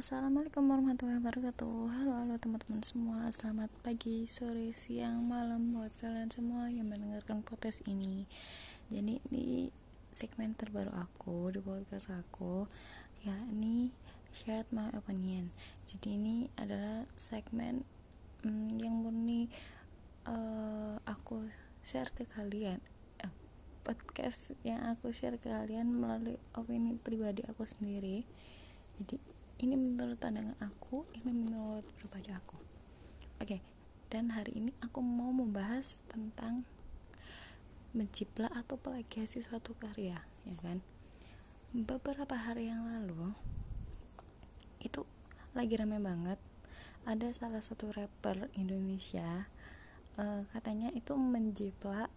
Assalamualaikum 0.00 0.64
warahmatullahi 0.64 1.20
wabarakatuh. 1.20 1.76
Halo 1.92 2.24
halo 2.24 2.40
teman-teman 2.40 2.80
semua. 2.80 3.28
Selamat 3.28 3.68
pagi, 3.84 4.24
sore, 4.24 4.72
siang, 4.72 5.28
malam 5.28 5.76
Buat 5.76 5.92
kalian 6.00 6.32
semua 6.32 6.72
yang 6.72 6.88
mendengarkan 6.88 7.44
podcast 7.44 7.84
ini. 7.84 8.24
Jadi 8.88 9.20
ini 9.28 9.68
segmen 10.08 10.56
terbaru 10.56 10.88
aku 10.96 11.52
Di 11.52 11.60
podcast 11.60 12.16
aku. 12.16 12.64
Ya 13.28 13.36
ini 13.52 13.92
Shared 14.32 14.72
my 14.72 14.88
opinion. 14.96 15.52
Jadi 15.84 16.16
ini 16.16 16.48
adalah 16.56 17.04
segmen 17.20 17.84
hmm, 18.40 18.80
Yang 18.80 18.94
murni 19.04 19.42
uh, 20.24 20.96
Aku 21.04 21.44
share 21.84 22.08
ke 22.16 22.24
kalian. 22.24 22.80
Uh, 23.20 23.28
Podcast 23.84 24.56
yang 24.64 24.80
aku 24.80 25.12
share 25.12 25.36
ke 25.36 25.52
kalian 25.52 25.92
Melalui 25.92 26.40
opini 26.56 26.96
pribadi 26.96 27.44
aku 27.44 27.68
sendiri. 27.68 28.24
Jadi 28.96 29.29
ini 29.60 29.76
menurut 29.76 30.16
pandangan 30.16 30.56
aku 30.64 31.04
ini 31.20 31.30
menurut 31.36 31.84
pribadi 32.00 32.32
aku. 32.32 32.56
Oke 33.40 33.44
okay, 33.44 33.60
dan 34.08 34.32
hari 34.32 34.56
ini 34.56 34.72
aku 34.80 35.04
mau 35.04 35.28
membahas 35.28 36.00
tentang 36.08 36.64
menciplak 37.92 38.48
atau 38.56 38.80
plagiasi 38.80 39.44
suatu 39.44 39.76
karya 39.76 40.16
ya 40.48 40.54
kan? 40.64 40.80
Beberapa 41.76 42.34
hari 42.34 42.72
yang 42.72 42.88
lalu 42.88 43.36
itu 44.80 45.04
lagi 45.52 45.76
rame 45.76 46.00
banget. 46.00 46.40
Ada 47.04 47.32
salah 47.36 47.60
satu 47.60 47.92
rapper 47.92 48.48
Indonesia 48.56 49.48
uh, 50.16 50.42
katanya 50.52 50.88
itu 50.96 51.16
menjiplak 51.16 52.08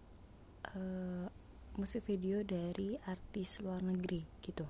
uh, 0.72 1.28
musik 1.74 2.06
video 2.06 2.46
dari 2.46 2.94
artis 3.10 3.58
luar 3.58 3.82
negeri 3.82 4.22
gitu. 4.42 4.66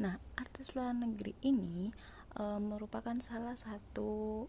Nah, 0.00 0.20
artis 0.36 0.76
luar 0.76 0.92
negeri 0.92 1.32
ini 1.40 1.88
e, 2.36 2.42
merupakan 2.60 3.16
salah 3.20 3.56
satu 3.56 4.44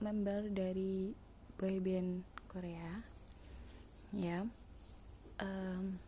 member 0.00 0.48
dari 0.48 1.12
boyband 1.60 2.24
Korea, 2.48 3.04
ya. 4.16 4.48
Um, 5.36 6.00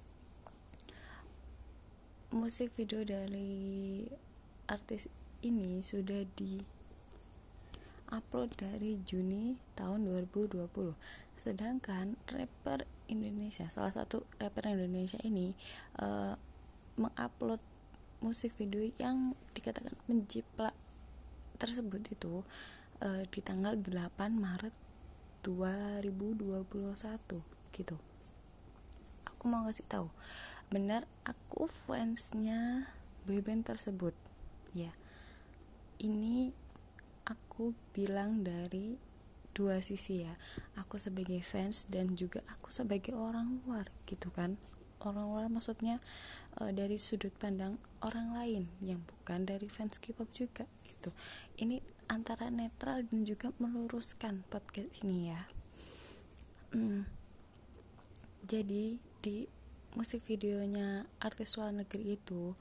musik 2.33 2.73
video 2.77 3.05
dari 3.05 4.09
artis 4.69 5.09
ini 5.45 5.81
sudah 5.85 6.25
di 6.37 6.61
upload 8.09 8.57
dari 8.57 9.01
Juni 9.05 9.61
tahun 9.77 10.09
2020 10.09 10.69
sedangkan 11.37 12.17
rapper 12.29 12.89
Indonesia 13.09 13.67
salah 13.73 13.93
satu 13.93 14.25
rapper 14.39 14.71
Indonesia 14.71 15.19
ini 15.25 15.57
uh, 16.01 16.37
mengupload 17.01 17.61
musik 18.21 18.55
video 18.59 18.83
yang 18.99 19.33
dikatakan 19.55 19.95
menjiplak 20.11 20.75
tersebut 21.59 22.03
itu 22.11 22.43
uh, 23.03 23.23
di 23.31 23.41
tanggal 23.43 23.79
8 23.79 23.89
Maret 24.35 24.75
2021 25.47 26.75
gitu. 27.75 27.97
Aku 29.27 29.45
mau 29.47 29.67
kasih 29.67 29.87
tahu 29.87 30.09
benar 30.69 31.09
aku 31.25 31.71
fansnya 31.87 32.91
boyband 33.25 33.65
tersebut? 33.65 34.13
Ya. 34.77 34.93
Ini 35.99 36.53
aku 37.27 37.75
bilang 37.95 38.45
dari 38.47 39.08
dua 39.59 39.83
sisi 39.83 40.23
ya. 40.23 40.39
Aku 40.79 41.03
sebagai 41.03 41.43
fans 41.43 41.91
dan 41.91 42.15
juga 42.15 42.47
aku 42.47 42.71
sebagai 42.71 43.19
orang 43.19 43.59
luar 43.67 43.91
gitu 44.07 44.31
kan. 44.31 44.55
Orang 45.03 45.35
luar 45.35 45.51
maksudnya 45.51 45.99
e, 46.63 46.71
dari 46.71 46.95
sudut 47.03 47.35
pandang 47.35 47.83
orang 48.07 48.39
lain 48.39 48.71
yang 48.79 49.03
bukan 49.03 49.43
dari 49.43 49.67
fans 49.67 49.99
K-pop 49.99 50.31
juga 50.31 50.71
gitu. 50.87 51.11
Ini 51.59 51.83
antara 52.07 52.47
netral 52.55 53.03
dan 53.11 53.27
juga 53.27 53.51
meluruskan 53.59 54.47
podcast 54.47 55.03
ini 55.03 55.35
ya. 55.35 55.43
Hmm. 56.69 57.09
jadi 58.45 59.01
di 59.25 59.49
musik 59.97 60.21
videonya 60.29 61.09
artis 61.17 61.57
luar 61.57 61.73
negeri 61.73 62.21
itu 62.21 62.53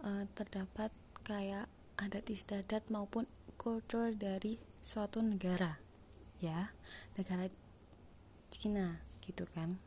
e, 0.00 0.24
terdapat 0.32 0.88
kayak 1.20 1.68
adat 2.00 2.24
istiadat 2.32 2.88
maupun 2.88 3.28
kultur 3.60 4.16
dari 4.16 4.56
suatu 4.80 5.20
negara 5.20 5.89
ya 6.40 6.72
negara 7.14 7.46
Cina 8.50 8.98
gitu 9.22 9.46
kan. 9.54 9.78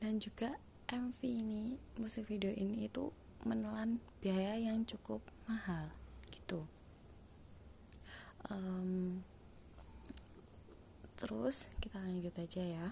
Dan 0.00 0.18
juga 0.18 0.56
MV 0.88 1.20
ini 1.20 1.76
musik 2.00 2.26
video 2.32 2.48
ini 2.48 2.88
itu 2.88 3.12
menelan 3.44 4.00
biaya 4.24 4.56
yang 4.56 4.82
cukup 4.88 5.20
mahal 5.44 5.92
gitu. 6.32 6.64
Um, 8.48 9.20
terus 11.20 11.68
kita 11.78 12.00
lanjut 12.00 12.32
aja 12.40 12.62
ya. 12.64 12.86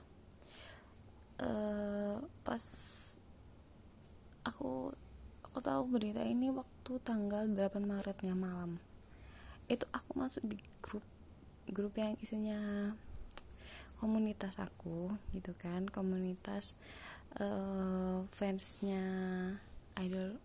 Uh, 1.37 2.21
pas 2.45 2.65
aku 4.45 4.93
aku 5.47 5.59
tahu 5.65 5.83
berita 5.89 6.21
ini 6.21 6.53
waktu 6.53 6.93
tanggal 7.01 7.49
8 7.49 7.81
Maretnya 7.81 8.37
malam. 8.37 8.77
Itu 9.73 9.89
aku 9.91 10.21
masuk 10.21 10.45
di 10.45 10.61
grup 10.85 11.03
grup 11.71 11.99
yang 11.99 12.15
isinya 12.23 12.93
komunitas 13.97 14.61
aku 14.61 15.11
gitu 15.33 15.53
kan. 15.57 15.89
Komunitas 15.89 16.77
uh, 17.41 18.25
fansnya 18.31 19.03
idol 19.97 20.37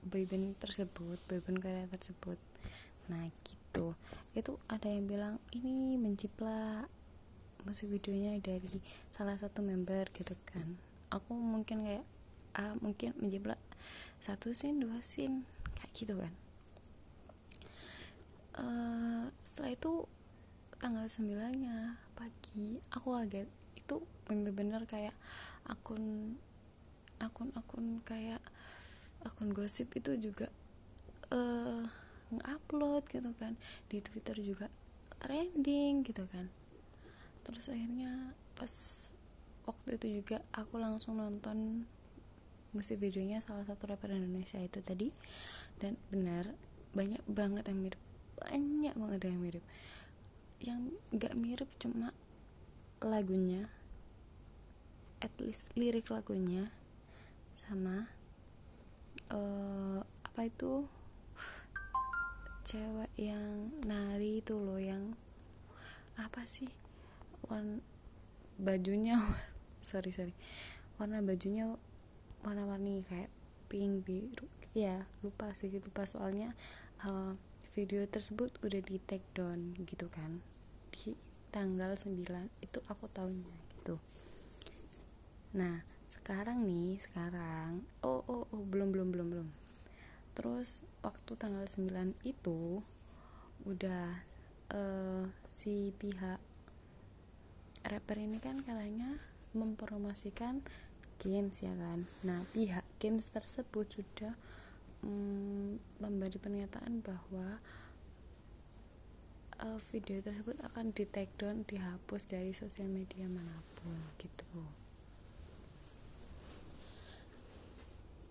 boyband 0.00 0.56
tersebut 0.56 1.20
boyband 1.28 1.60
karya 1.60 1.86
tersebut. 1.90 2.38
Nah 3.12 3.28
gitu. 3.44 3.94
Itu 4.34 4.58
ada 4.66 4.88
yang 4.88 5.06
bilang 5.06 5.38
ini 5.54 5.98
menciplak 6.00 6.88
musik 7.64 7.92
videonya 7.92 8.40
dari 8.40 8.80
salah 9.12 9.36
satu 9.36 9.60
member 9.60 10.08
gitu 10.16 10.32
kan. 10.48 10.80
Aku 11.12 11.36
mungkin 11.36 11.84
kayak 11.84 12.06
ah, 12.56 12.74
mungkin 12.80 13.14
menjiplak 13.18 13.58
satu 14.20 14.52
scene 14.56 14.80
dua 14.80 15.00
scene 15.04 15.44
kayak 15.76 15.92
gitu 15.94 16.14
kan. 16.16 16.32
Uh, 18.60 19.24
setelah 19.46 19.72
itu 19.72 20.04
tanggal 20.80 21.04
9 21.04 21.60
nya 21.60 22.00
pagi 22.16 22.80
aku 22.88 23.12
agak 23.12 23.44
itu 23.76 24.00
bener-bener 24.24 24.88
kayak 24.88 25.12
akun 25.68 26.34
akun-akun 27.20 28.00
kayak 28.08 28.40
akun 29.20 29.52
gosip 29.52 29.92
itu 29.92 30.16
juga 30.16 30.48
uh, 31.28 31.84
ngupload 32.32 33.04
gitu 33.12 33.30
kan. 33.36 33.60
Di 33.92 34.00
twitter 34.00 34.40
juga 34.40 34.72
trending 35.20 36.00
gitu 36.00 36.24
kan. 36.32 36.48
Terus 37.44 37.68
akhirnya 37.68 38.32
pas 38.56 38.72
waktu 39.68 40.00
itu 40.00 40.06
juga 40.24 40.40
aku 40.56 40.80
langsung 40.80 41.20
nonton 41.20 41.84
musik 42.72 43.02
videonya 43.02 43.44
salah 43.44 43.66
satu 43.68 43.84
rapper 43.84 44.16
Indonesia 44.16 44.56
itu 44.56 44.80
tadi. 44.80 45.12
Dan 45.76 46.00
benar 46.08 46.48
banyak 46.96 47.22
banget 47.28 47.68
yang 47.68 47.84
mirip 47.84 48.02
banyak 48.40 48.94
banget 48.96 49.20
yang 49.28 49.38
mirip 49.44 49.64
yang 50.60 50.92
gak 51.16 51.32
mirip 51.36 51.68
cuma 51.80 52.12
lagunya 53.00 53.72
at 55.20 55.32
least 55.40 55.72
lirik 55.76 56.08
lagunya 56.12 56.72
sama 57.56 58.08
uh, 59.32 60.00
apa 60.00 60.40
itu? 60.48 60.88
Cewek 62.64 63.10
yang 63.16 63.72
nari 63.84 64.40
itu 64.40 64.56
loh 64.56 64.80
yang 64.80 65.16
apa 66.16 66.44
sih? 66.44 66.68
Warna 67.48 67.80
bajunya 68.60 69.16
sorry 69.84 70.12
sorry. 70.12 70.36
Warna 70.96 71.24
bajunya 71.24 71.72
warna-warni 72.40 73.04
kayak 73.04 73.28
pink 73.68 74.02
biru 74.02 74.48
ya 74.72 75.06
lupa 75.22 75.52
sih 75.54 75.70
lupa 75.70 76.08
soalnya 76.08 76.56
uh, 77.04 77.36
video 77.76 78.02
tersebut 78.08 78.50
udah 78.64 78.80
di 78.82 78.98
take 78.98 79.26
down 79.36 79.76
gitu 79.86 80.08
kan 80.10 80.42
di 80.94 81.16
tanggal 81.50 81.98
9 81.98 82.22
itu 82.62 82.78
aku 82.86 83.10
tahunya 83.10 83.54
gitu. 83.74 83.98
Nah 85.54 85.82
sekarang 86.06 86.66
nih 86.66 86.98
sekarang 87.02 87.86
oh 88.02 88.22
oh 88.26 88.46
oh 88.50 88.62
belum 88.66 88.94
belum 88.94 89.08
belum 89.10 89.28
belum. 89.30 89.48
Terus 90.34 90.86
waktu 91.02 91.32
tanggal 91.34 91.66
9 91.66 92.14
itu 92.22 92.82
udah 93.66 94.22
uh, 94.70 95.24
si 95.50 95.90
pihak 95.98 96.38
rapper 97.82 98.18
ini 98.20 98.38
kan 98.38 98.62
katanya 98.62 99.18
mempromosikan 99.50 100.62
games 101.18 101.66
ya 101.66 101.74
kan? 101.74 102.06
Nah 102.22 102.46
pihak 102.54 102.86
games 103.02 103.26
tersebut 103.28 103.90
sudah 103.90 104.38
um, 105.02 105.76
memberi 105.98 106.38
pernyataan 106.38 107.02
bahwa 107.02 107.58
uh, 109.60 109.78
video 109.92 110.24
tersebut 110.24 110.56
akan 110.64 110.92
di 110.96 111.04
take 111.04 111.32
down 111.36 111.62
dihapus 111.68 112.32
dari 112.32 112.52
sosial 112.56 112.88
media 112.88 113.28
mana 113.28 113.60
pun 113.76 113.96
gitu. 114.16 114.64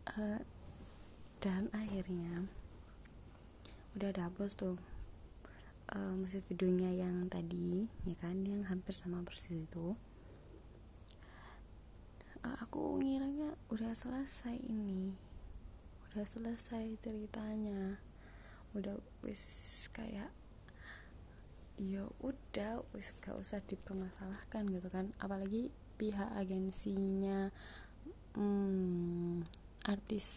Uh, 0.09 0.41
dan 1.37 1.69
akhirnya 1.71 2.49
udah 3.93 4.09
dihapus 4.09 4.51
tuh 4.57 4.75
uh, 5.93 6.13
musik 6.17 6.41
videonya 6.49 7.05
yang 7.05 7.29
tadi 7.29 7.85
ya 8.03 8.17
kan 8.17 8.41
yang 8.41 8.65
hampir 8.65 8.97
sama 8.97 9.21
persis 9.21 9.53
itu. 9.53 9.93
Uh, 12.41 12.57
aku 12.63 12.97
ngiranya 13.03 13.53
udah 13.69 13.93
selesai 13.93 14.57
ini 14.65 15.13
udah 16.09 16.25
selesai 16.25 16.97
ceritanya. 17.05 18.01
Udah 18.73 18.97
wis 19.25 19.89
kayak 19.93 20.33
ya 21.79 22.03
udah 22.19 22.83
wis 22.91 23.15
gak 23.23 23.39
usah 23.39 23.63
dipermasalahkan 23.63 24.67
gitu 24.67 24.91
kan. 24.91 25.15
Apalagi 25.23 25.71
pihak 25.95 26.35
agensinya 26.35 27.49
hmm, 28.35 29.47
artis 29.87 30.27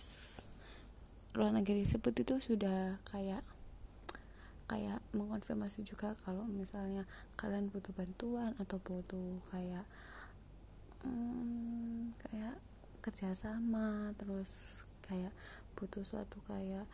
luar 1.34 1.50
negeri 1.50 1.82
tersebut 1.82 2.14
itu 2.22 2.34
sudah 2.38 3.02
kayak 3.10 3.42
kayak 4.70 5.04
mengkonfirmasi 5.12 5.84
juga 5.84 6.16
kalau 6.24 6.48
misalnya 6.48 7.04
kalian 7.36 7.68
butuh 7.68 7.92
bantuan 7.92 8.56
atau 8.56 8.80
butuh 8.80 9.42
kayak 9.52 9.84
hmm, 11.04 12.14
kayak 12.24 12.56
kerjasama 13.02 14.14
terus 14.16 14.80
kayak 15.04 15.34
butuh 15.76 16.06
suatu 16.06 16.38
kayak 16.46 16.86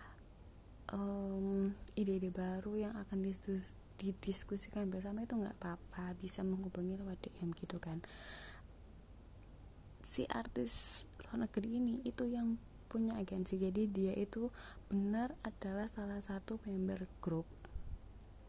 ide-ide 1.92 2.32
um, 2.32 2.34
baru 2.34 2.88
yang 2.88 2.94
akan 2.96 3.20
didiskus, 3.20 3.76
didiskusikan 3.98 4.88
bersama 4.88 5.26
itu 5.26 5.34
nggak 5.34 5.58
apa-apa 5.58 6.14
bisa 6.22 6.46
menghubungi 6.46 6.96
lewat 6.96 7.18
DM 7.28 7.52
gitu 7.58 7.82
kan. 7.82 8.00
Si 10.00 10.24
artis 10.30 11.04
luar 11.26 11.44
negeri 11.44 11.82
ini 11.82 12.00
itu 12.06 12.24
yang 12.24 12.56
punya 12.88 13.20
agensi 13.20 13.60
jadi 13.60 13.84
dia 13.84 14.16
itu 14.16 14.48
benar 14.88 15.36
adalah 15.44 15.84
salah 15.92 16.24
satu 16.24 16.56
member 16.64 17.04
grup 17.20 17.44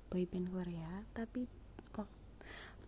boyband 0.08 0.48
Korea 0.48 1.04
tapi 1.12 1.44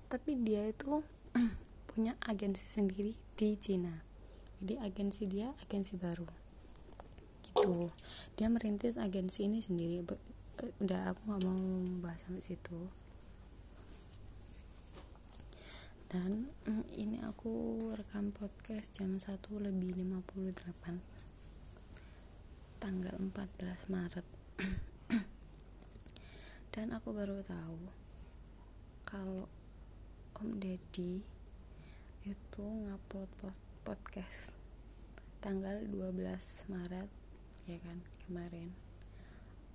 tapi 0.08 0.32
dia 0.40 0.64
itu 0.72 1.04
punya 1.92 2.16
agensi 2.24 2.64
sendiri 2.64 3.20
di 3.36 3.60
Cina 3.60 4.12
jadi 4.62 4.78
agensi 4.78 5.26
dia 5.26 5.50
agensi 5.66 5.98
baru. 5.98 6.30
Gitu. 7.42 7.90
Dia 8.38 8.48
merintis 8.48 9.02
agensi 9.02 9.50
ini 9.50 9.58
sendiri 9.58 10.06
udah 10.60 11.16
aku 11.16 11.32
nggak 11.32 11.44
mau 11.48 11.64
bahas 12.04 12.20
sampai 12.26 12.44
situ. 12.44 12.92
Dan 16.12 16.52
mm, 16.68 16.92
ini 16.92 17.24
aku 17.24 17.80
rekam 17.96 18.36
podcast 18.36 18.92
jam 18.92 19.16
1 19.16 19.32
lebih 19.64 19.96
58 19.96 22.84
tanggal 22.84 23.16
14 23.16 23.32
Maret. 23.88 24.28
Dan 26.76 26.92
aku 26.92 27.16
baru 27.16 27.40
tahu 27.48 27.80
kalau 29.08 29.48
Om 30.36 30.60
Deddy 30.60 31.24
itu 32.28 32.66
ngupload 32.66 33.56
podcast 33.88 34.60
tanggal 35.42 35.82
12 35.90 36.70
Maret 36.70 37.10
ya 37.66 37.78
kan 37.82 37.98
kemarin 38.28 38.91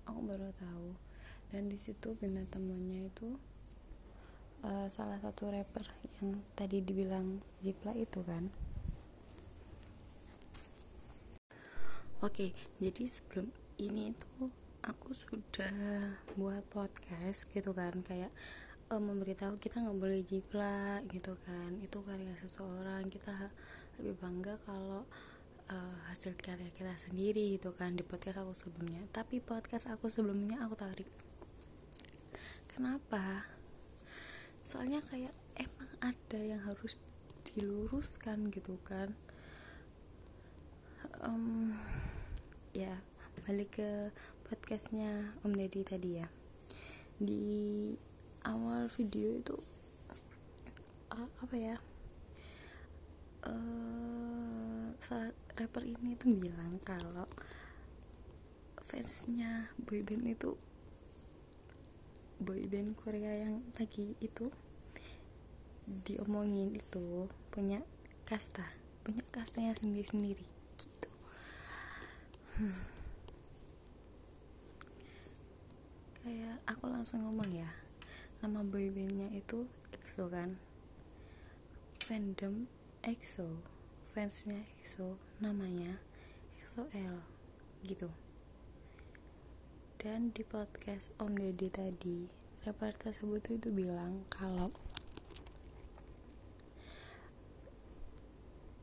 aku 0.07 0.21
baru 0.25 0.49
tahu. 0.55 0.97
Dan 1.53 1.71
di 1.71 1.79
situ 1.79 2.19
bintang 2.19 2.49
temunya 2.51 3.07
itu 3.07 3.39
uh, 4.67 4.89
salah 4.91 5.19
satu 5.23 5.51
rapper 5.51 5.87
yang 6.19 6.43
tadi 6.59 6.83
dibilang 6.83 7.39
Jipla 7.63 7.93
itu 7.95 8.23
kan. 8.27 8.51
Oke 12.25 12.57
jadi 12.81 13.05
sebelum 13.05 13.53
ini 13.77 14.17
tuh 14.17 14.49
aku 14.81 15.13
sudah 15.13 16.17
buat 16.35 16.65
podcast 16.73 17.45
gitu 17.53 17.77
kan 17.77 18.01
kayak 18.01 18.33
uh, 18.89 19.03
memberitahu 19.03 19.61
kita 19.61 19.83
nggak 19.83 19.99
boleh 19.99 20.21
jiplak 20.25 21.05
gitu 21.13 21.37
kan. 21.45 21.77
Itu 21.83 22.03
karya 22.03 22.33
seseorang. 22.39 23.07
Kita 23.13 23.35
lebih 24.01 24.17
bangga 24.21 24.57
kalau 24.65 25.05
uh, 25.71 25.97
hasil 26.11 26.39
karya 26.39 26.71
kita 26.71 26.95
sendiri 26.95 27.59
gitu 27.59 27.75
kan 27.75 27.95
di 27.95 28.07
podcast 28.07 28.43
aku 28.43 28.55
sebelumnya. 28.55 29.03
Tapi 29.11 29.43
podcast 29.43 29.91
aku 29.91 30.07
sebelumnya 30.07 30.63
aku 30.63 30.75
tarik. 30.79 31.09
Kenapa? 32.71 33.47
Soalnya 34.67 35.01
kayak 35.07 35.33
emang 35.57 35.91
ada 36.03 36.41
yang 36.43 36.63
harus 36.63 36.99
diluruskan 37.47 38.53
gitu 38.53 38.77
kan. 38.85 39.15
Um, 41.23 41.73
ya 42.77 42.93
balik 43.47 43.81
ke 43.81 44.11
podcastnya 44.45 45.33
Om 45.47 45.55
Deddy 45.55 45.83
tadi 45.87 46.11
ya. 46.21 46.29
Di 47.17 47.47
awal 48.45 48.93
video 48.93 49.41
itu 49.41 49.57
uh, 51.15 51.31
apa 51.41 51.57
ya? 51.57 51.77
Uh, 53.47 54.91
salah 54.99 55.46
rapper 55.57 55.89
ini 55.89 56.13
tuh 56.21 56.37
bilang 56.37 56.77
kalau 56.85 57.25
fansnya 58.85 59.73
boyband 59.89 60.29
itu 60.29 60.53
boyband 62.37 62.93
Korea 63.01 63.49
yang 63.49 63.65
lagi 63.81 64.13
itu 64.21 64.53
diomongin 66.05 66.77
itu 66.77 67.25
punya 67.49 67.81
kasta 68.29 68.69
punya 69.01 69.25
kastanya 69.33 69.73
sendiri-sendiri 69.81 70.45
gitu. 70.77 71.11
Hmm. 72.61 72.85
Kayak 76.21 76.61
aku 76.69 76.85
langsung 76.91 77.25
ngomong 77.25 77.49
ya 77.49 77.71
nama 78.45 78.61
boybandnya 78.61 79.33
itu 79.33 79.65
EXO 79.97 80.29
kan? 80.29 80.61
Fandom 82.05 82.69
EXO 83.01 83.65
fansnya 84.17 84.65
EXO 84.81 85.17
namanya 85.37 86.01
EXO 86.57 86.89
L 86.97 87.21
gitu. 87.85 88.09
Dan 90.01 90.33
di 90.33 90.41
podcast 90.49 91.13
Om 91.21 91.37
Deddy 91.37 91.69
tadi 91.69 92.19
rapper 92.65 92.97
tersebut 92.97 93.45
itu 93.53 93.69
bilang 93.69 94.25
kalau 94.33 94.73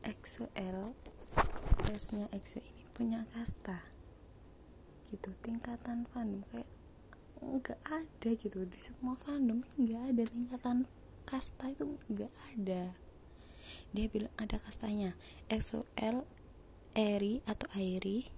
EXO 0.06 0.46
L 0.54 0.94
fansnya 1.82 2.30
EXO 2.30 2.62
ini 2.62 2.84
punya 2.94 3.26
kasta 3.34 3.82
gitu. 5.10 5.34
Tingkatan 5.42 6.06
fandom 6.14 6.46
kayak 6.54 6.70
nggak 7.42 7.80
ada 7.82 8.30
gitu. 8.30 8.62
Di 8.62 8.78
semua 8.78 9.18
fandom 9.18 9.66
nggak 9.74 10.02
ada 10.14 10.22
tingkatan 10.22 10.86
kasta 11.26 11.74
itu 11.74 11.98
nggak 12.08 12.30
ada. 12.54 12.94
Dia 13.96 14.06
bilang 14.12 14.32
ada 14.36 14.60
kastanya 14.60 15.16
EXO-L 15.48 16.43
Eri 16.94 17.42
atau 17.42 17.66
Airi 17.74 18.30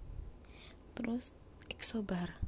terus 0.96 1.36
Exobar. 1.68 2.40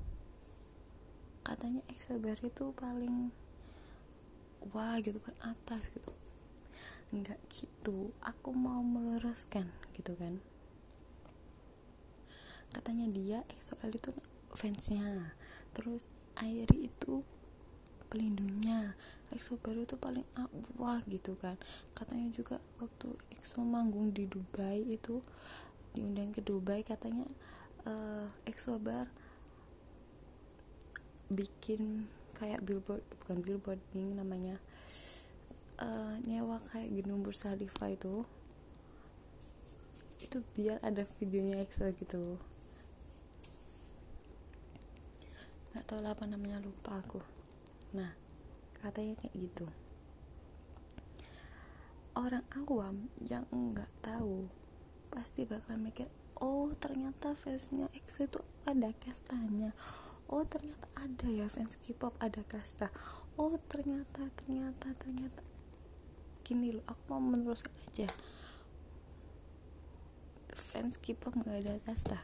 Katanya 1.45 1.85
Exobar 1.93 2.41
itu 2.41 2.73
paling 2.73 3.29
wah 4.73 4.97
gitu 5.05 5.21
paling 5.21 5.43
atas 5.45 5.93
gitu. 5.93 6.13
Nggak 7.13 7.37
gitu 7.53 8.17
aku 8.25 8.57
mau 8.57 8.81
meluruskan 8.81 9.69
gitu 9.93 10.17
kan. 10.17 10.41
Katanya 12.73 13.05
dia 13.13 13.45
EXO-L 13.53 13.93
itu 13.93 14.13
fansnya. 14.57 15.37
Terus 15.77 16.09
air 16.41 16.69
itu 16.73 17.21
pelindungnya. 18.09 18.97
EXO 19.29 19.61
baru 19.61 19.85
itu 19.85 20.01
paling 20.01 20.25
wah 20.81 21.05
gitu 21.05 21.37
kan. 21.37 21.61
Katanya 21.93 22.33
juga 22.33 22.57
waktu 22.81 23.13
EXO 23.37 23.61
manggung 23.61 24.13
di 24.17 24.25
Dubai 24.25 24.85
itu 24.89 25.21
diundang 25.99 26.31
ke 26.31 26.39
Dubai 26.39 26.87
katanya 26.87 27.27
uh, 27.83 28.31
EXO 28.47 28.79
bar 28.79 29.11
bikin 31.27 32.07
kayak 32.39 32.63
billboard 32.63 33.03
bukan 33.19 33.43
billboard 33.43 33.83
bing 33.91 34.15
namanya 34.15 34.63
uh, 35.83 36.15
nyewa 36.23 36.63
kayak 36.71 36.95
gedung 36.95 37.27
bursa 37.27 37.59
Khalifa 37.59 37.91
itu. 37.91 38.23
Itu 40.23 40.47
biar 40.55 40.79
ada 40.87 41.03
videonya 41.19 41.67
EXO 41.67 41.91
gitu. 41.99 42.39
Nggak 45.75 45.85
tahu 45.85 45.99
lah 45.99 46.15
apa 46.15 46.25
namanya 46.31 46.63
lupa 46.63 47.03
aku. 47.03 47.19
Nah 47.95 48.15
katanya 48.79 49.19
kayak 49.19 49.35
gitu. 49.35 49.67
Orang 52.19 52.47
awam 52.55 53.11
yang 53.23 53.47
nggak 53.51 53.91
tahu 54.03 54.51
pasti 55.09 55.49
bakal 55.49 55.81
mikir 55.81 56.07
oh 56.39 56.71
ternyata 56.79 57.35
fansnya 57.35 57.91
EXO 57.95 58.31
itu 58.31 58.41
ada 58.63 58.95
kastanya. 59.03 59.75
Oh 60.29 60.45
ternyata 60.45 60.87
ada 60.93 61.27
ya 61.33 61.49
fans 61.49 61.81
K-pop 61.81 62.13
ada 62.21 62.45
kasta. 62.45 62.93
Oh 63.41 63.57
ternyata 63.67 64.29
ternyata 64.37 64.93
ternyata. 65.01 65.41
Gini 66.45 66.77
loh 66.77 66.85
aku 66.85 67.03
mau 67.09 67.23
meneruskan 67.23 67.73
aja. 67.89 68.07
Fans 70.53 71.01
K-pop 71.01 71.33
nggak 71.33 71.65
ada 71.65 71.75
kasta. 71.81 72.21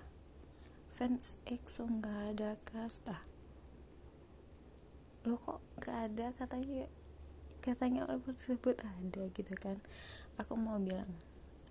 Fans 0.92 1.40
EXO 1.48 1.88
nggak 1.88 2.20
ada 2.36 2.60
kasta. 2.62 3.24
Lo 5.24 5.40
kok 5.40 5.64
gak 5.80 6.12
ada? 6.12 6.36
Katanya 6.36 6.84
katanya 7.64 8.04
orang 8.04 8.20
tersebut 8.36 8.76
ada 8.84 9.22
gitu 9.32 9.56
kan. 9.56 9.80
Aku 10.36 10.60
mau 10.60 10.76
bilang 10.76 11.08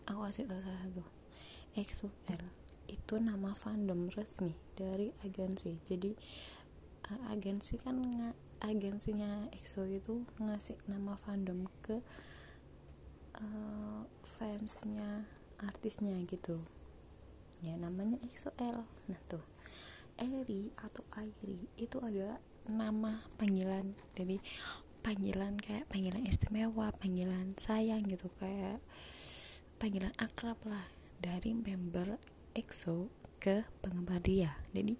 aku 0.08 0.20
kasih 0.28 0.46
tau 0.50 0.60
salah 0.62 0.82
satu. 0.84 1.04
XUL 1.74 2.44
itu 2.92 3.16
nama 3.18 3.56
fandom 3.56 4.12
resmi 4.14 4.54
dari 4.76 5.10
agensi. 5.24 5.80
Jadi 5.82 6.12
uh, 7.10 7.32
agensi 7.32 7.80
kan 7.80 8.00
nga, 8.12 8.36
agensinya 8.64 9.48
EXO 9.52 9.88
itu 9.88 10.24
ngasih 10.40 10.80
nama 10.88 11.20
fandom 11.20 11.68
ke 11.84 12.00
uh, 13.40 14.02
fansnya 14.24 15.28
artisnya 15.60 16.16
gitu. 16.28 16.60
Ya 17.64 17.80
namanya 17.80 18.20
EXO-L 18.24 18.84
nah 19.08 19.22
tuh. 19.28 19.44
Eri 20.20 20.70
atau 20.78 21.02
Airi 21.18 21.58
itu 21.80 21.98
adalah 21.98 22.38
nama 22.70 23.24
panggilan. 23.40 23.98
Dari 24.14 24.38
panggilan 25.02 25.58
kayak 25.58 25.90
panggilan 25.90 26.24
istimewa 26.28 26.94
panggilan 27.00 27.58
sayang 27.58 28.06
gitu. 28.06 28.30
Kayak 28.38 28.84
panggilan 29.84 30.16
akrab 30.16 30.56
lah 30.64 30.88
dari 31.20 31.52
member 31.52 32.16
EXO 32.56 33.12
ke 33.36 33.68
penggemar 33.84 34.24
dia. 34.24 34.56
Jadi 34.72 34.96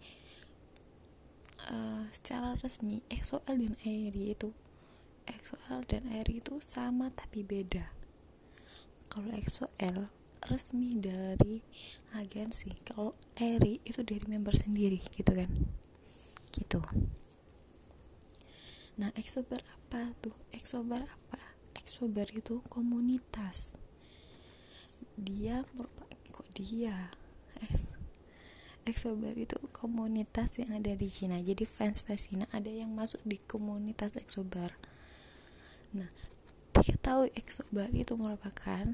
uh, 1.72 2.04
secara 2.12 2.60
resmi 2.60 3.00
EXO-L 3.08 3.64
dan 3.64 3.80
Airi 3.88 4.36
itu 4.36 4.52
EXO-L 5.24 5.88
dan 5.88 6.04
Airi 6.12 6.44
itu 6.44 6.60
sama 6.60 7.16
tapi 7.16 7.48
beda. 7.48 7.96
Kalau 9.08 9.32
EXO-L 9.32 10.12
resmi 10.52 11.00
dari 11.00 11.64
agensi 12.20 12.76
kalau 12.84 13.16
Airi 13.40 13.80
itu 13.88 14.04
dari 14.04 14.28
member 14.28 14.52
sendiri 14.52 15.00
gitu 15.16 15.32
kan? 15.32 15.48
Gitu. 16.52 16.84
Nah 19.00 19.16
Exober 19.16 19.64
apa 19.64 20.12
tuh? 20.20 20.36
Exober 20.52 21.08
apa 21.08 21.40
Exober 21.72 22.28
itu 22.36 22.60
komunitas 22.68 23.80
dia 25.18 25.62
merupakan 25.76 26.20
kok 26.34 26.50
dia? 26.56 27.12
Exober 28.84 29.32
itu 29.40 29.56
komunitas 29.72 30.60
yang 30.60 30.76
ada 30.76 30.92
di 30.92 31.08
Cina. 31.08 31.40
Jadi 31.40 31.64
fans 31.64 32.04
fans 32.04 32.28
Cina 32.28 32.46
ada 32.52 32.68
yang 32.68 32.92
masuk 32.92 33.24
di 33.24 33.40
komunitas 33.40 34.20
Exober. 34.20 34.76
Nah 35.96 36.12
kita 36.76 37.00
tahu 37.00 37.32
Exober 37.32 37.88
itu 37.96 38.20
merupakan 38.20 38.92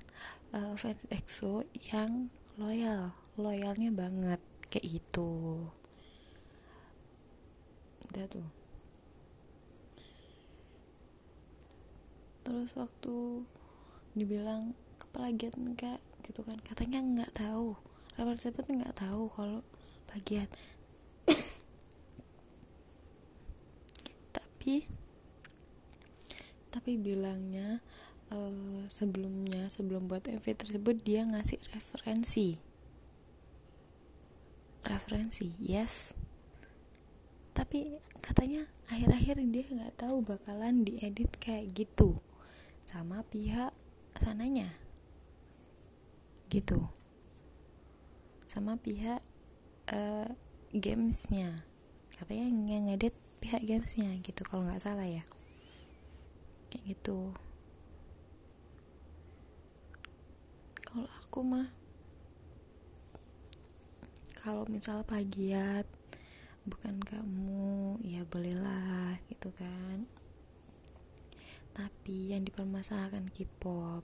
uh, 0.53 0.77
fans 0.77 1.01
EXO 1.09 1.65
yang 1.89 2.29
loyal. 2.61 3.17
Loyalnya 3.33 3.89
banget 3.89 4.37
kayak 4.69 5.01
itu 5.01 5.31
udah 8.13 8.25
tuh. 8.29 8.49
Terus 12.45 12.69
waktu 12.77 13.17
dibilang 14.13 14.77
kepelagiat 15.01 15.57
enggak 15.57 15.97
gitu 16.29 16.45
kan. 16.45 16.61
Katanya 16.61 17.01
nggak 17.01 17.33
tahu. 17.33 17.73
Rapper 18.13 18.37
tersebut 18.37 18.65
nggak 18.69 18.95
tahu 19.01 19.31
kalau 19.33 19.65
plagiat 20.09 20.49
tapi 24.59 24.83
tapi 26.69 26.99
bilangnya 26.99 27.79
uh, 28.29 28.83
sebelumnya 28.91 29.71
sebelum 29.71 30.11
buat 30.11 30.27
MV 30.27 30.45
tersebut 30.45 30.99
dia 30.99 31.23
ngasih 31.23 31.57
referensi. 31.71 32.59
Referensi 34.83 35.55
yes. 35.63 36.11
Tapi 37.55 37.97
katanya 38.19 38.67
akhir-akhir 38.91 39.39
dia 39.47 39.65
nggak 39.71 39.95
tahu 39.95 40.21
bakalan 40.21 40.83
diedit 40.83 41.33
kayak 41.39 41.71
gitu. 41.71 42.19
Sama 42.83 43.23
pihak 43.31 43.71
sananya 44.19 44.88
gitu. 46.49 46.89
Sama 48.49 48.75
pihak 48.81 49.21
uh, 49.93 50.29
gamesnya. 50.73 51.61
Katanya 52.17 52.45
yang 52.49 52.89
ngedit 52.89 53.15
pihak 53.39 53.63
gamesnya 53.63 54.17
gitu 54.19 54.41
kalau 54.43 54.65
nggak 54.65 54.81
salah 54.81 55.05
ya. 55.05 55.23
Kayak 56.73 56.97
gitu. 56.97 57.31
Kalau 60.89 61.05
aku 61.21 61.39
mah 61.45 61.69
kalau 64.33 64.65
misal 64.65 65.05
plagiat 65.05 65.85
bukan 66.65 66.97
kamu 67.05 68.01
ya 68.01 68.25
bolehlah 68.25 69.21
gitu 69.29 69.53
kan. 69.53 70.09
Tapi 71.77 72.33
yang 72.33 72.43
dipermasalahkan 72.43 73.29
K-pop 73.31 74.03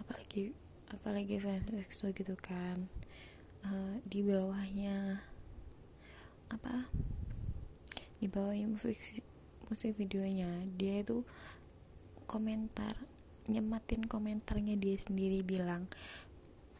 apalagi 0.00 0.63
apalagi 0.92 1.40
fans 1.40 1.70
EXO 1.70 2.12
gitu 2.12 2.36
kan. 2.36 2.90
Uh, 3.64 3.96
di 4.04 4.20
bawahnya 4.20 5.24
apa? 6.52 6.88
Di 8.20 8.28
bawahnya 8.28 8.68
musik 8.68 9.24
musik 9.64 9.96
videonya 9.96 10.68
dia 10.76 11.00
itu 11.00 11.24
komentar 12.28 12.94
nyematin 13.48 14.04
komentarnya 14.04 14.76
dia 14.76 14.96
sendiri 15.00 15.40
bilang 15.40 15.88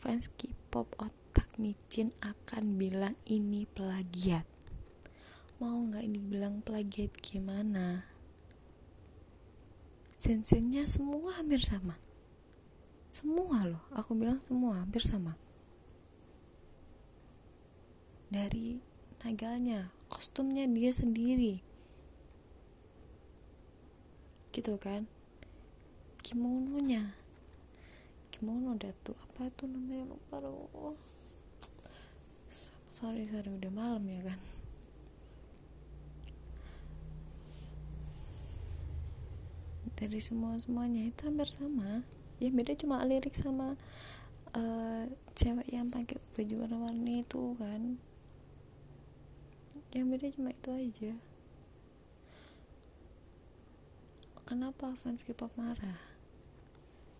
fans 0.00 0.28
K-pop 0.32 0.88
otak 1.00 1.48
micin 1.56 2.12
akan 2.20 2.76
bilang 2.76 3.16
ini 3.24 3.64
plagiat. 3.64 4.44
Mau 5.60 5.80
nggak 5.88 6.04
ini 6.04 6.20
bilang 6.20 6.60
plagiat 6.60 7.16
gimana? 7.24 8.04
Sensennya 10.20 10.84
semua 10.88 11.36
hampir 11.36 11.60
sama 11.60 12.03
semua 13.14 13.62
loh 13.62 13.78
aku 13.94 14.18
bilang 14.18 14.42
semua 14.42 14.82
hampir 14.82 15.06
sama. 15.06 15.38
Dari 18.26 18.82
naganya 19.22 19.94
kostumnya 20.10 20.66
dia 20.66 20.90
sendiri. 20.90 21.62
Gitu 24.50 24.74
kan? 24.82 25.06
Kimononya. 26.26 27.14
Kimono 28.34 28.74
datu 28.74 29.14
apa 29.30 29.46
itu 29.46 29.70
namanya? 29.70 30.10
Lupa 30.10 30.42
loh. 30.42 30.98
Sorry 32.90 33.30
sorry 33.30 33.54
udah 33.54 33.70
malam 33.70 34.02
ya 34.10 34.26
kan? 34.26 34.40
Dari 39.94 40.18
semua 40.18 40.58
semuanya 40.58 41.06
itu 41.06 41.30
hampir 41.30 41.46
sama 41.46 42.02
ya 42.42 42.50
beda 42.50 42.74
cuma 42.74 43.02
lirik 43.06 43.34
sama 43.34 43.78
uh, 44.54 45.04
cewek 45.34 45.68
yang 45.70 45.90
pakai 45.90 46.18
baju 46.34 46.54
warna-warni 46.64 47.26
itu 47.26 47.58
kan. 47.58 47.98
Yang 49.94 50.06
beda 50.10 50.26
cuma 50.34 50.50
itu 50.50 50.70
aja. 50.74 51.12
Kenapa 54.44 54.92
fans 55.00 55.24
K-pop 55.24 55.54
marah? 55.56 56.14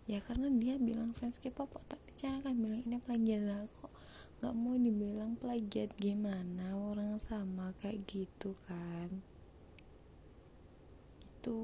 Ya 0.04 0.20
karena 0.20 0.52
dia 0.52 0.76
bilang 0.76 1.16
fans 1.16 1.40
K-pop 1.40 1.72
tapi 1.88 2.12
cara 2.12 2.44
kan 2.44 2.60
bilang 2.60 2.84
ini 2.84 3.00
plagiat 3.00 3.42
lah. 3.48 3.64
Kok 3.80 3.92
nggak 4.42 4.54
mau 4.54 4.76
dibilang 4.76 5.32
plagiat? 5.40 5.96
Gimana 5.96 6.76
orang 6.76 7.16
sama 7.16 7.72
kayak 7.80 8.04
gitu 8.04 8.52
kan? 8.68 9.24
Itu 11.24 11.58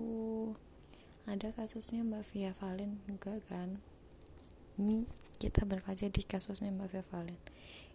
ada 1.30 1.54
kasusnya 1.54 2.02
Mbak 2.02 2.34
Via 2.34 2.50
Valen? 2.58 2.98
Juga 3.06 3.38
kan? 3.46 3.78
Ini 4.82 5.06
kita 5.38 5.62
berkaca 5.62 6.10
di 6.10 6.22
kasusnya 6.26 6.74
Mbak 6.74 6.88
Via 6.90 7.04
Valen. 7.06 7.38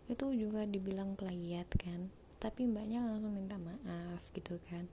Itu 0.07 0.31
juga 0.31 0.63
dibilang 0.63 1.19
plagiat 1.19 1.67
kan? 1.75 2.15
Tapi 2.39 2.63
mbaknya 2.63 3.03
langsung 3.03 3.35
minta 3.35 3.59
maaf 3.59 4.31
gitu 4.31 4.55
kan? 4.71 4.87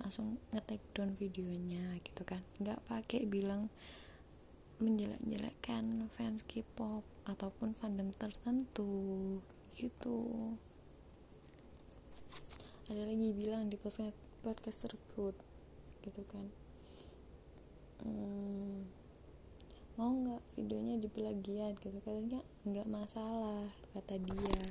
Langsung 0.00 0.40
ngetek 0.56 0.80
down 0.96 1.12
videonya 1.12 2.00
gitu 2.00 2.24
kan? 2.24 2.40
Nggak 2.64 2.80
pakai 2.88 3.28
bilang 3.28 3.68
menjelek-jelekkan 4.80 6.08
fans 6.16 6.48
K-pop 6.48 7.04
ataupun 7.28 7.76
fandom 7.76 8.08
tertentu 8.16 9.44
gitu. 9.76 10.56
Ada 12.88 13.04
lagi 13.04 13.36
bilang 13.36 13.68
di 13.68 13.76
podcast 13.76 14.88
tersebut 14.88 15.36
gitu 16.00 16.24
kan 16.32 16.61
hmm, 18.02 18.86
mau 19.96 20.10
nggak 20.10 20.42
videonya 20.58 20.98
diplagiat 20.98 21.78
gitu? 21.78 21.98
Katanya 22.02 22.42
nggak 22.66 22.88
masalah 22.90 23.70
kata 23.94 24.18
dia. 24.18 24.66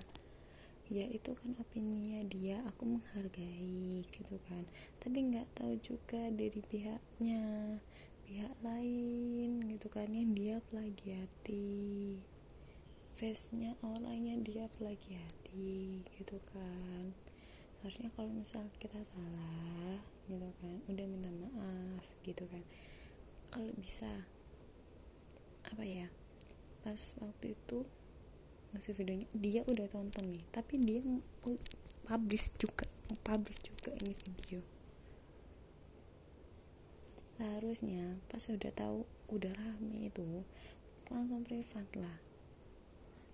Ya 0.92 1.08
itu 1.08 1.32
kan 1.32 1.56
opininya 1.56 2.20
dia 2.28 2.60
aku 2.68 3.00
menghargai 3.00 4.04
gitu 4.12 4.36
kan. 4.52 4.68
Tapi 5.00 5.18
nggak 5.32 5.48
tahu 5.56 5.80
juga 5.80 6.28
dari 6.36 6.60
pihaknya 6.60 7.44
pihak 8.28 8.56
lain 8.60 9.64
gitu 9.72 9.88
kan 9.88 10.12
yang 10.12 10.36
dia 10.36 10.60
plagiati. 10.68 12.20
Face-nya 13.16 13.80
orangnya 13.80 14.36
dia 14.44 14.68
plagiati 14.76 16.04
gitu 16.20 16.38
kan. 16.52 17.16
Seharusnya 17.80 18.12
kalau 18.14 18.30
misal 18.36 18.68
kita 18.78 19.00
salah 19.02 19.98
gitu 20.32 20.48
kan 20.64 20.76
udah 20.88 21.06
minta 21.12 21.32
maaf 21.34 22.04
gitu 22.24 22.48
kan 22.48 22.64
kalau 23.51 23.72
bisa 23.77 24.08
apa 25.67 25.84
ya 25.86 26.08
pas 26.81 27.13
waktu 27.22 27.53
itu 27.53 27.86
masih 28.72 28.96
videonya 28.96 29.27
dia 29.36 29.62
udah 29.67 29.86
tonton 29.91 30.31
nih 30.31 30.43
tapi 30.50 30.79
dia 30.79 31.03
publish 32.08 32.55
juga 32.58 32.88
publish 33.20 33.60
juga 33.67 33.91
ini 34.00 34.13
video. 34.15 34.62
Seharusnya 37.36 38.22
pas 38.29 38.43
udah 38.48 38.72
tahu 38.72 39.03
udah 39.34 39.51
rame 39.58 40.08
itu 40.08 40.46
langsung 41.12 41.43
privat 41.43 41.88
lah. 41.98 42.17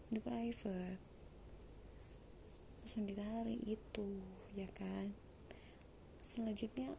Di 0.09 0.17
private. 0.17 0.97
Langsung 2.81 3.03
ditarik 3.05 3.61
itu 3.67 4.07
ya 4.55 4.65
kan. 4.71 5.13
Selanjutnya 6.23 6.95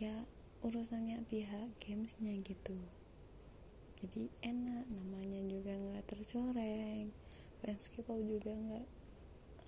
ya 0.00 0.24
urusannya 0.60 1.24
pihak 1.32 1.72
gamesnya 1.80 2.36
gitu. 2.44 2.76
Jadi 4.00 4.32
enak 4.40 4.88
namanya 4.88 5.40
juga 5.44 5.72
nggak 5.76 6.04
tercoreng 6.08 7.12
K-pop 7.64 8.16
juga 8.24 8.56
nggak 8.56 8.86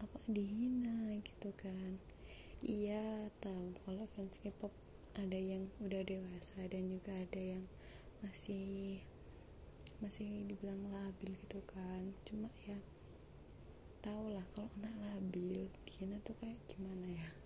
apa 0.00 0.18
dihina 0.28 1.16
gitu 1.20 1.52
kan. 1.56 2.00
Iya 2.64 3.28
tahu 3.44 3.76
kalau 3.84 4.08
fans 4.08 4.40
K-pop 4.40 4.72
ada 5.12 5.36
yang 5.36 5.68
udah 5.84 6.00
dewasa 6.00 6.64
dan 6.72 6.88
juga 6.88 7.12
ada 7.12 7.40
yang 7.40 7.64
masih 8.24 9.04
masih 10.00 10.48
dibilang 10.48 10.80
labil 10.88 11.36
gitu 11.36 11.60
kan. 11.68 12.16
Cuma 12.24 12.48
ya 12.64 12.80
tau 14.00 14.32
lah 14.32 14.44
kalau 14.56 14.72
anak 14.80 14.96
labil 15.04 15.68
Gina 15.84 16.16
tuh 16.24 16.32
kayak 16.40 16.56
gimana 16.72 17.12
ya 17.12 17.41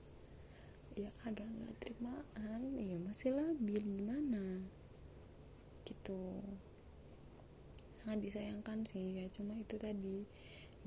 ya 0.96 1.12
agak 1.28 1.44
nggak 1.44 1.76
terimaan. 1.76 2.60
Ya 2.80 2.96
masih 2.96 3.36
labil 3.36 3.84
gimana? 3.84 4.64
Gitu. 5.84 6.40
Sangat 8.00 8.24
disayangkan 8.24 8.82
sih 8.88 9.20
ya. 9.20 9.28
Cuma 9.28 9.52
itu 9.60 9.76
tadi 9.76 10.24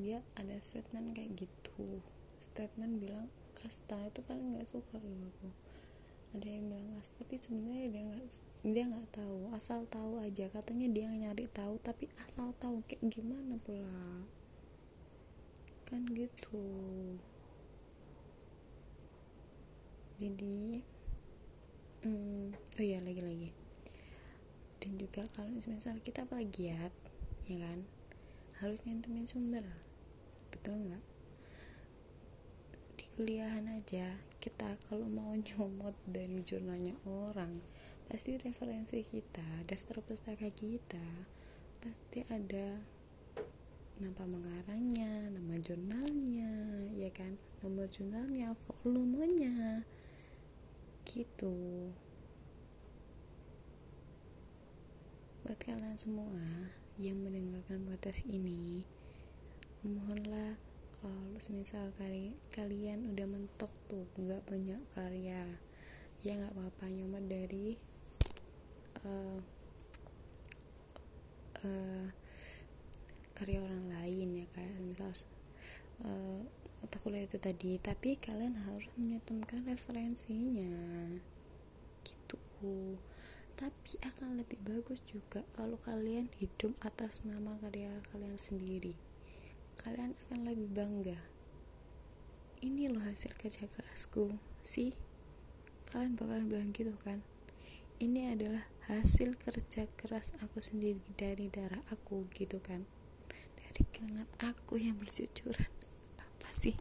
dia 0.02 0.26
ada 0.34 0.58
statement 0.60 1.14
kayak 1.14 1.46
gitu. 1.46 2.02
Statement 2.42 2.98
bilang 2.98 3.30
kasta 3.54 4.02
itu 4.10 4.26
paling 4.26 4.58
nggak 4.58 4.66
suka 4.66 4.98
loh 4.98 5.30
aku. 5.30 5.50
Ada 6.34 6.48
yang 6.50 6.66
bilang 6.74 6.90
kasta 6.98 7.14
tapi 7.22 7.36
sebenarnya 7.38 7.88
dia 7.94 8.04
nggak 8.10 8.26
dia 8.66 8.84
nggak 8.90 9.08
tahu. 9.14 9.38
Asal 9.54 9.86
tahu 9.94 10.26
aja. 10.26 10.50
Katanya 10.50 10.90
dia 10.90 11.06
nyari 11.06 11.46
tahu 11.54 11.78
tapi 11.86 12.10
asal 12.26 12.50
tahu 12.58 12.82
kayak 12.90 13.06
gimana 13.14 13.62
pula? 13.62 14.26
Kan 15.86 16.10
gitu 16.18 16.66
jadi 20.20 20.84
hmm, 22.04 22.52
oh 22.52 22.84
iya 22.84 23.00
lagi-lagi. 23.00 23.56
Dan 24.84 25.00
juga 25.00 25.24
kalau 25.32 25.48
misal 25.48 25.96
kita 26.04 26.28
plagiat 26.28 26.92
ya 27.48 27.58
kan? 27.64 27.88
Harus 28.60 28.84
nyantumin 28.84 29.24
sumber. 29.24 29.64
Betul 30.52 30.92
nggak? 30.92 31.04
Di 33.00 33.06
kuliahan 33.16 33.72
aja 33.72 34.20
kita 34.44 34.76
kalau 34.92 35.08
mau 35.08 35.32
nyomot 35.56 35.96
dari 36.04 36.44
jurnalnya 36.44 37.00
orang 37.08 37.56
pasti 38.12 38.36
referensi 38.36 39.00
kita 39.08 39.64
daftar 39.70 40.04
pustaka 40.04 40.50
kita 40.52 41.30
pasti 41.80 42.26
ada 42.28 42.82
nama 44.02 44.20
pengarangnya 44.20 45.32
nama 45.32 45.56
jurnalnya 45.64 46.52
ya 46.92 47.08
kan? 47.16 47.40
Nomor 47.64 47.88
jurnalnya 47.88 48.52
volumenya 48.68 49.88
gitu. 51.10 51.90
Buat 55.42 55.58
kalian 55.58 55.98
semua 55.98 56.70
yang 57.02 57.18
mendengarkan 57.26 57.90
podcast 57.90 58.22
ini 58.30 58.86
mohonlah 59.82 60.60
kalau 61.00 61.32
misal 61.56 61.90
kali 61.96 62.36
kalian 62.52 63.16
udah 63.16 63.24
mentok 63.24 63.72
tuh 63.88 64.04
nggak 64.20 64.44
banyak 64.44 64.84
karya 64.92 65.48
ya 66.20 66.32
nggak 66.36 66.52
apa-apa 66.52 66.92
nyomot 66.92 67.24
dari 67.24 67.80
uh, 69.08 69.40
uh, 71.64 72.06
karya 73.32 73.64
orang 73.64 73.88
lain 73.88 74.44
ya 74.44 74.46
kayak 74.52 74.76
misal 74.84 75.16
uh, 76.04 76.44
mata 76.80 76.96
kuliah 77.04 77.28
itu 77.28 77.36
tadi 77.36 77.76
tapi 77.76 78.16
kalian 78.16 78.56
harus 78.64 78.88
menyetumkan 78.96 79.68
referensinya. 79.68 80.72
Gitu. 82.04 82.40
Tapi 83.60 84.00
akan 84.08 84.40
lebih 84.40 84.56
bagus 84.64 85.04
juga 85.04 85.44
kalau 85.52 85.76
kalian 85.84 86.32
hidup 86.40 86.80
atas 86.80 87.28
nama 87.28 87.60
karya 87.60 88.00
kalian 88.16 88.40
sendiri. 88.40 88.96
Kalian 89.84 90.16
akan 90.28 90.40
lebih 90.48 90.72
bangga. 90.72 91.20
Ini 92.64 92.92
loh 92.92 93.04
hasil 93.04 93.36
kerja 93.36 93.68
kerasku. 93.68 94.40
Sih 94.64 94.96
kalian 95.92 96.16
bakalan 96.16 96.48
bilang 96.48 96.72
gitu 96.72 96.96
kan? 97.04 97.20
Ini 98.00 98.32
adalah 98.32 98.64
hasil 98.88 99.36
kerja 99.36 99.84
keras 100.00 100.32
aku 100.40 100.64
sendiri 100.64 101.04
dari 101.20 101.52
darah 101.52 101.84
aku 101.92 102.32
gitu 102.32 102.64
kan? 102.64 102.88
Dari 103.60 103.84
keringat 103.92 104.32
aku 104.40 104.80
yang 104.80 104.96
bercucuran 104.96 105.79
apa 106.40 106.56
sih? 106.56 106.72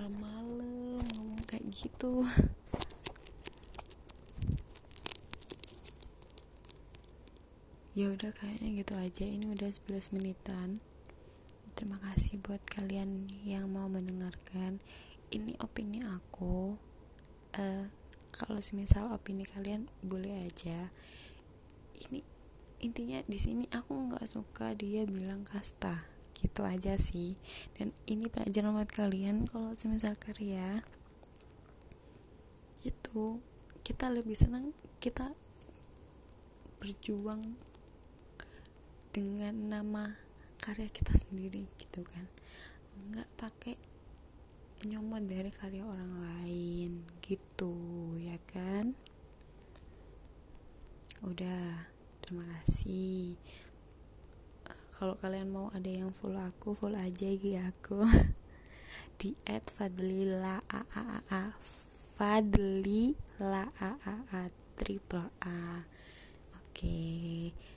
Malam-malam 0.00 0.96
ngomong 0.96 1.44
kayak 1.44 1.68
gitu. 1.76 2.24
Ya 7.92 8.08
udah 8.08 8.32
kayaknya 8.32 8.80
gitu 8.80 8.96
aja. 8.96 9.24
Ini 9.28 9.44
udah 9.52 9.68
11 9.68 10.16
menitan. 10.16 10.80
Terima 11.76 12.00
kasih 12.00 12.40
buat 12.40 12.64
kalian 12.64 13.28
yang 13.44 13.68
mau 13.68 13.92
mendengarkan. 13.92 14.80
Ini 15.28 15.60
opini 15.60 16.00
aku. 16.00 16.80
Uh, 17.60 17.92
kalau 18.32 18.64
semisal 18.64 19.12
opini 19.12 19.44
kalian 19.44 19.92
boleh 20.00 20.48
aja. 20.48 20.88
Ini 22.08 22.24
intinya 22.80 23.20
di 23.28 23.36
sini 23.36 23.68
aku 23.68 23.92
nggak 24.08 24.24
suka 24.24 24.72
dia 24.72 25.04
bilang 25.04 25.44
kasta 25.44 26.17
gitu 26.38 26.62
aja 26.62 26.94
sih. 26.94 27.34
Dan 27.74 27.90
ini 28.06 28.30
pelajaran 28.30 28.74
buat 28.74 28.90
kalian 28.90 29.50
kalau 29.50 29.74
semisal 29.74 30.14
karya 30.14 30.82
itu 32.86 33.42
kita 33.82 34.06
lebih 34.12 34.38
senang 34.38 34.70
kita 35.02 35.34
berjuang 36.78 37.58
dengan 39.10 39.54
nama 39.66 40.14
karya 40.62 40.86
kita 40.92 41.10
sendiri 41.18 41.66
gitu 41.80 42.06
kan. 42.06 42.26
Nggak 43.10 43.28
pakai 43.34 43.76
nyomot 44.86 45.26
dari 45.26 45.50
karya 45.50 45.82
orang 45.82 46.22
lain 46.22 47.02
gitu 47.18 47.74
ya 48.14 48.38
kan? 48.46 48.94
Udah 51.26 51.90
terima 52.22 52.46
kasih 52.46 53.34
kalau 54.98 55.14
kalian 55.22 55.54
mau 55.54 55.70
ada 55.70 55.86
yang 55.86 56.10
follow 56.10 56.42
aku 56.42 56.74
follow 56.74 56.98
aja 56.98 57.30
ya 57.30 57.70
aku. 57.70 58.02
Di 59.18 59.30
at 59.46 59.70
fadlila 59.70 60.58
a 60.66 60.82
a 60.90 61.02
a 61.14 61.18
a. 61.30 61.42
Fadli 62.18 63.14
la 63.38 63.70
a 63.78 63.94
a 63.94 64.14
a 64.34 64.42
triple 64.74 65.30
a. 65.38 65.86
Oke 66.58 66.98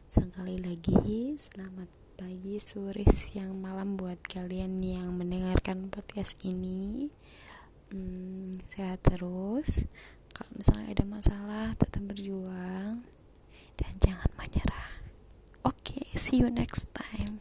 sekali 0.09 0.57
lagi 0.57 1.37
selamat 1.37 2.17
pagi 2.17 2.57
sore 2.57 3.05
siang 3.05 3.53
malam 3.53 4.01
buat 4.01 4.17
kalian 4.25 4.81
yang 4.81 5.13
mendengarkan 5.13 5.93
podcast 5.93 6.41
ini. 6.41 7.05
Hmm, 7.93 8.57
sehat 8.65 9.05
terus. 9.05 9.85
Kalau 10.33 10.57
misalnya 10.57 10.89
ada 10.89 11.05
masalah 11.05 11.67
tetap 11.77 12.01
berjuang. 12.01 13.05
Dan 13.77 13.93
jangan 14.01 14.29
menyerah. 14.41 14.90
See 16.15 16.37
you 16.37 16.49
next 16.49 16.93
time. 16.93 17.39